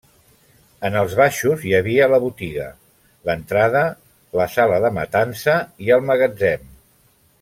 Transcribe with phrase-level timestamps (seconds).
[0.87, 2.65] En els baixos hi havia la botiga,
[3.29, 3.83] l'entrada,
[4.41, 6.67] la sala de matança i el magatzem.